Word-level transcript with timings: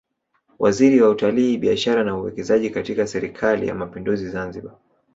Waziri 0.59 1.01
wa 1.01 1.09
Utalii 1.09 1.57
Biashara 1.57 2.03
na 2.03 2.17
Uwekezaji 2.17 2.69
katika 2.69 3.07
Serikali 3.07 3.67
ya 3.67 3.75
Mapinduzi 3.75 4.29
Zanzibar 4.29 4.75